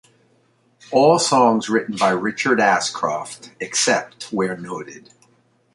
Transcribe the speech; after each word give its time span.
All 0.91 1.19
songs 1.19 1.69
written 1.69 1.95
by 1.95 2.09
Richard 2.09 2.59
Ashcroft, 2.59 3.51
except 3.59 4.23
where 4.33 4.57
noted. 4.57 5.13